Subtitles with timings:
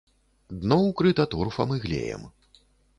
[0.63, 2.29] Дно ўкрыта торфам і глеем.